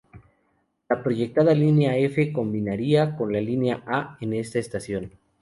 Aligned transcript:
La 0.89 1.03
proyectada 1.03 1.53
línea 1.53 1.95
F 1.95 2.33
combinaría 2.33 3.15
con 3.15 3.31
la 3.31 3.39
línea 3.39 3.83
A 3.85 4.17
en 4.19 4.33
esta 4.33 4.57
estación. 4.57 5.11